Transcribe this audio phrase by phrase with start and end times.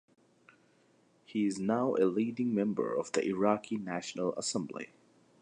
[1.25, 4.93] He is now a leading member of the Iraqi National Assembly.